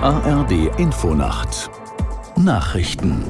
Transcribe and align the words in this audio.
ARD 0.00 0.78
Infonacht 0.78 1.70
Nachrichten 2.36 3.24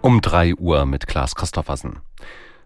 um 0.00 0.20
3 0.20 0.56
Uhr 0.56 0.86
mit 0.86 1.06
Klaas 1.06 1.36
Christoffersen. 1.36 2.00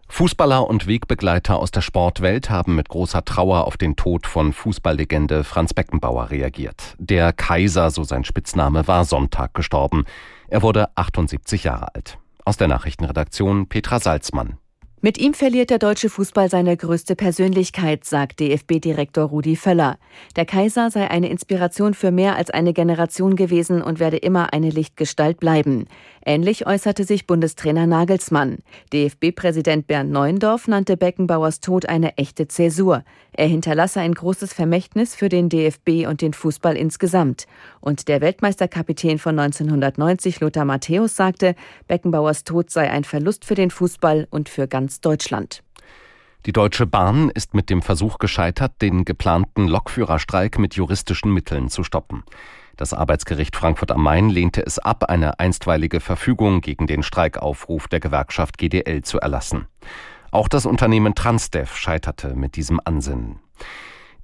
Fußballer 0.09 0.67
und 0.67 0.87
Wegbegleiter 0.87 1.59
aus 1.59 1.71
der 1.71 1.83
Sportwelt 1.83 2.49
haben 2.49 2.75
mit 2.75 2.89
großer 2.89 3.23
Trauer 3.23 3.67
auf 3.67 3.77
den 3.77 3.97
Tod 3.97 4.27
von 4.27 4.55
Fußballlegende 4.55 5.45
Franz 5.45 5.75
Beckenbauer 5.75 6.31
reagiert. 6.31 6.95
Der 6.99 7.35
Kaiser, 7.35 7.91
so 7.91 8.03
sein 8.03 8.25
Spitzname, 8.25 8.89
war 8.89 9.05
Sonntag 9.05 9.53
gestorben. 9.53 10.07
Er 10.49 10.63
wurde 10.63 10.89
78 10.97 11.65
Jahre 11.65 11.95
alt. 11.95 12.17
Aus 12.47 12.57
der 12.57 12.69
Nachrichtenredaktion 12.69 13.69
Petra 13.69 14.01
Salzmann. 14.01 14.57
Mit 15.07 15.19
ihm 15.19 15.35
verliert 15.35 15.71
der 15.71 15.79
deutsche 15.79 16.11
Fußball 16.11 16.51
seine 16.51 16.77
größte 16.77 17.15
Persönlichkeit, 17.15 18.05
sagt 18.05 18.41
DFB-Direktor 18.41 19.27
Rudi 19.27 19.55
Völler. 19.55 19.99
Der 20.35 20.47
Kaiser 20.47 20.91
sei 20.91 21.09
eine 21.09 21.29
Inspiration 21.29 21.95
für 21.95 22.11
mehr 22.11 22.35
als 22.35 22.51
eine 22.51 22.73
Generation 22.73 23.37
gewesen 23.37 23.83
und 23.83 24.01
werde 24.01 24.17
immer 24.17 24.53
eine 24.53 24.71
Lichtgestalt 24.71 25.39
bleiben. 25.39 25.87
Ähnlich 26.25 26.67
äußerte 26.67 27.05
sich 27.05 27.29
Bundestrainer 27.29 27.87
Nagelsmann. 27.87 28.59
DFB-Präsident 28.93 29.87
Bernd 29.87 30.11
Neuendorf 30.11 30.67
nannte 30.67 30.97
Beckenbauers 30.97 31.61
Tod 31.61 31.89
eine 31.89 32.17
echte 32.19 32.49
Zäsur. 32.49 33.05
Er 33.31 33.47
hinterlasse 33.47 34.01
ein 34.01 34.13
großes 34.13 34.53
Vermächtnis 34.53 35.15
für 35.15 35.29
den 35.29 35.49
DFB 35.49 36.09
und 36.09 36.21
den 36.21 36.33
Fußball 36.33 36.77
insgesamt. 36.77 37.47
Und 37.81 38.09
der 38.09 38.21
Weltmeisterkapitän 38.23 39.21
von 39.21 39.39
1990, 39.39 40.41
Lothar 40.41 40.65
Matthäus, 40.65 41.15
sagte, 41.15 41.55
Beckenbauers 41.87 42.43
Tod 42.43 42.71
sei 42.71 42.91
ein 42.91 43.05
Verlust 43.05 43.45
für 43.45 43.55
den 43.55 43.71
Fußball 43.71 44.27
und 44.31 44.49
für 44.49 44.67
ganz 44.67 44.96
Deutschland. 45.01 45.63
Die 46.47 46.53
Deutsche 46.53 46.87
Bahn 46.87 47.31
ist 47.31 47.55
mit 47.55 47.71
dem 47.71 47.83
Versuch 47.83 48.19
gescheitert, 48.19 48.81
den 48.81 49.05
geplanten 49.05 49.67
Lokführerstreik 49.67 50.59
mit 50.59 50.75
juristischen 50.75 51.33
Mitteln 51.33 51.69
zu 51.69 51.83
stoppen. 51.83 52.23
Das 52.77 52.93
Arbeitsgericht 52.93 53.57
Frankfurt 53.57 53.91
am 53.91 54.03
Main 54.03 54.29
lehnte 54.29 54.65
es 54.65 54.79
ab, 54.79 55.05
eine 55.09 55.41
einstweilige 55.41 56.01
Verfügung 56.01 56.61
gegen 56.61 56.87
den 56.87 57.03
Streikaufruf 57.03 57.89
der 57.89 58.01
Gewerkschaft 58.01 58.59
GDL 58.59 59.03
zu 59.03 59.19
erlassen. 59.19 59.67
Auch 60.31 60.49
das 60.49 60.67
Unternehmen 60.67 61.15
Transdev 61.15 61.75
scheiterte 61.75 62.35
mit 62.35 62.57
diesem 62.57 62.81
Ansinnen. 62.85 63.41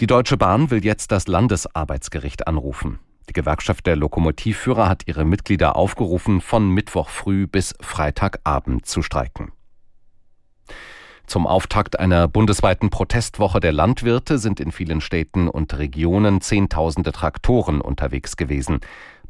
Die 0.00 0.06
Deutsche 0.06 0.36
Bahn 0.36 0.70
will 0.70 0.84
jetzt 0.84 1.10
das 1.10 1.26
Landesarbeitsgericht 1.26 2.46
anrufen. 2.46 2.98
Die 3.28 3.32
Gewerkschaft 3.32 3.86
der 3.86 3.96
Lokomotivführer 3.96 4.88
hat 4.88 5.04
ihre 5.06 5.24
Mitglieder 5.24 5.74
aufgerufen, 5.74 6.40
von 6.40 6.68
Mittwoch 6.68 7.08
früh 7.08 7.46
bis 7.46 7.74
Freitagabend 7.80 8.84
zu 8.84 9.02
streiken. 9.02 9.52
Zum 11.26 11.46
Auftakt 11.46 11.98
einer 11.98 12.28
bundesweiten 12.28 12.90
Protestwoche 12.90 13.60
der 13.60 13.72
Landwirte 13.72 14.38
sind 14.38 14.60
in 14.60 14.72
vielen 14.72 15.00
Städten 15.00 15.48
und 15.48 15.76
Regionen 15.78 16.40
Zehntausende 16.40 17.12
Traktoren 17.12 17.80
unterwegs 17.80 18.36
gewesen. 18.36 18.80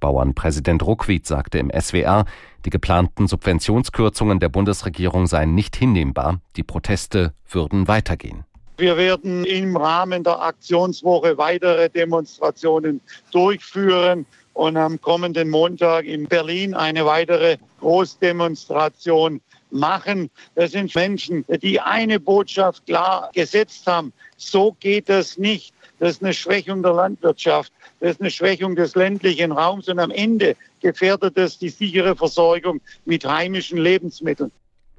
Bauernpräsident 0.00 0.82
Ruckwied 0.82 1.26
sagte 1.26 1.58
im 1.58 1.70
SWR, 1.70 2.24
die 2.64 2.70
geplanten 2.70 3.28
Subventionskürzungen 3.28 4.40
der 4.40 4.48
Bundesregierung 4.48 5.26
seien 5.26 5.54
nicht 5.54 5.76
hinnehmbar, 5.76 6.40
die 6.56 6.64
Proteste 6.64 7.34
würden 7.48 7.86
weitergehen. 7.86 8.44
Wir 8.78 8.96
werden 8.96 9.44
im 9.44 9.76
Rahmen 9.76 10.24
der 10.24 10.42
Aktionswoche 10.42 11.38
weitere 11.38 11.88
Demonstrationen 11.88 13.00
durchführen 13.30 14.26
und 14.54 14.76
am 14.76 15.00
kommenden 15.00 15.50
Montag 15.50 16.04
in 16.04 16.26
Berlin 16.26 16.74
eine 16.74 17.06
weitere 17.06 17.58
Großdemonstration 17.80 19.40
machen. 19.72 20.30
Das 20.54 20.72
sind 20.72 20.94
Menschen, 20.94 21.44
die 21.62 21.80
eine 21.80 22.20
Botschaft 22.20 22.86
klar 22.86 23.30
gesetzt 23.34 23.86
haben. 23.86 24.12
So 24.36 24.76
geht 24.80 25.08
das 25.08 25.38
nicht. 25.38 25.74
Das 25.98 26.12
ist 26.12 26.22
eine 26.22 26.34
Schwächung 26.34 26.82
der 26.82 26.94
Landwirtschaft. 26.94 27.72
Das 28.00 28.12
ist 28.12 28.20
eine 28.20 28.30
Schwächung 28.30 28.74
des 28.74 28.94
ländlichen 28.94 29.52
Raums. 29.52 29.88
Und 29.88 29.98
am 29.98 30.10
Ende 30.10 30.56
gefährdet 30.80 31.38
es 31.38 31.58
die 31.58 31.68
sichere 31.68 32.16
Versorgung 32.16 32.80
mit 33.04 33.24
heimischen 33.24 33.78
Lebensmitteln. 33.78 34.50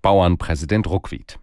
Bauernpräsident 0.01 0.87
Ruckwied. 0.87 1.37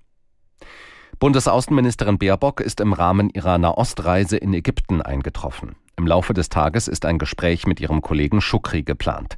Bundesaußenministerin 1.19 2.16
Baerbock 2.16 2.60
ist 2.60 2.81
im 2.81 2.94
Rahmen 2.94 3.28
ihrer 3.28 3.59
Nahostreise 3.59 4.38
in 4.38 4.54
Ägypten 4.54 5.03
eingetroffen. 5.03 5.77
Im 5.99 6.06
Laufe 6.06 6.33
des 6.33 6.49
Tages 6.49 6.88
ist 6.88 7.04
ein 7.04 7.19
Gespräch 7.19 7.66
mit 7.66 7.78
ihrem 7.78 8.00
Kollegen 8.00 8.41
Schukri 8.41 8.83
geplant. 8.83 9.37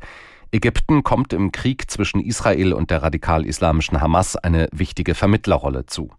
Ägypten 0.53 1.03
kommt 1.03 1.33
im 1.33 1.51
Krieg 1.51 1.91
zwischen 1.91 2.21
Israel 2.21 2.75
und 2.75 2.91
der 2.91 3.03
radikal-islamischen 3.03 4.01
Hamas 4.03 4.37
eine 4.37 4.69
wichtige 4.71 5.15
Vermittlerrolle 5.15 5.87
zu. 5.87 6.11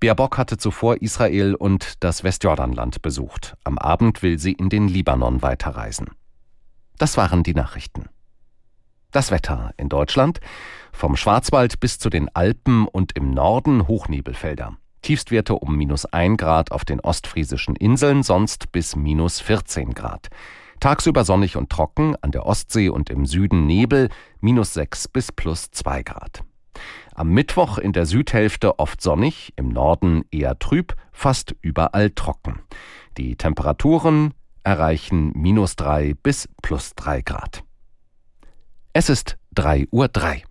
Baerbock 0.00 0.36
hatte 0.36 0.56
zuvor 0.58 1.00
Israel 1.00 1.54
und 1.54 2.02
das 2.02 2.24
Westjordanland 2.24 3.00
besucht. 3.00 3.56
Am 3.62 3.78
Abend 3.78 4.22
will 4.22 4.40
sie 4.40 4.52
in 4.52 4.70
den 4.70 4.88
Libanon 4.88 5.40
weiterreisen. 5.40 6.10
Das 6.98 7.16
waren 7.16 7.44
die 7.44 7.54
Nachrichten. 7.54 8.08
Das 9.12 9.30
Wetter 9.30 9.72
in 9.76 9.88
Deutschland. 9.88 10.40
Vom 10.92 11.14
Schwarzwald 11.14 11.78
bis 11.78 12.00
zu 12.00 12.10
den 12.10 12.28
Alpen 12.34 12.88
und 12.88 13.16
im 13.16 13.30
Norden 13.30 13.86
Hochnebelfelder. 13.86 14.76
Tiefstwerte 15.02 15.54
um 15.54 15.76
minus 15.76 16.06
ein 16.06 16.36
Grad 16.36 16.72
auf 16.72 16.84
den 16.84 16.98
ostfriesischen 16.98 17.76
Inseln, 17.76 18.24
sonst 18.24 18.72
bis 18.72 18.96
minus 18.96 19.40
14 19.40 19.94
Grad. 19.94 20.28
Tagsüber 20.80 21.24
sonnig 21.24 21.56
und 21.56 21.70
trocken, 21.70 22.16
an 22.20 22.30
der 22.30 22.46
Ostsee 22.46 22.88
und 22.88 23.10
im 23.10 23.26
Süden 23.26 23.66
Nebel, 23.66 24.08
minus 24.40 24.74
6 24.74 25.08
bis 25.08 25.32
plus 25.32 25.70
2 25.70 26.02
Grad. 26.02 26.44
Am 27.14 27.28
Mittwoch 27.28 27.78
in 27.78 27.92
der 27.92 28.06
Südhälfte 28.06 28.78
oft 28.78 29.00
sonnig, 29.00 29.52
im 29.56 29.68
Norden 29.68 30.24
eher 30.30 30.58
trüb, 30.58 30.96
fast 31.12 31.54
überall 31.62 32.10
trocken. 32.10 32.60
Die 33.16 33.36
Temperaturen 33.36 34.34
erreichen 34.64 35.32
minus 35.34 35.76
3 35.76 36.14
bis 36.22 36.48
plus 36.62 36.94
3 36.96 37.22
Grad. 37.22 37.62
Es 38.92 39.08
ist 39.08 39.38
3 39.54 39.86
Uhr 39.90 40.08
3. 40.08 40.44